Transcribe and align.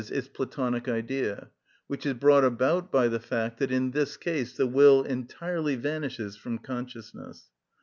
_,its 0.11 0.27
Platonic 0.29 0.87
Idea; 0.89 1.51
which 1.85 2.07
is 2.07 2.15
brought 2.15 2.43
about 2.43 2.91
by 2.91 3.07
the 3.07 3.19
fact 3.19 3.59
that 3.59 3.71
in 3.71 3.91
this 3.91 4.17
case 4.17 4.53
the 4.57 4.65
will 4.65 5.03
entirely 5.03 5.75
vanishes 5.75 6.35
from 6.35 6.57
consciousness. 6.57 7.51